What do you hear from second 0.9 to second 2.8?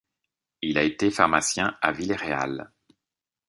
pharmacien à Villeréal.